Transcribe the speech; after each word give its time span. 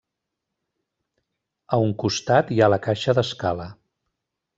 A 1.77 1.79
un 1.87 1.93
costat 2.05 2.49
hi 2.55 2.57
ha 2.67 2.71
la 2.75 2.79
caixa 2.87 3.15
d'escala. 3.19 3.69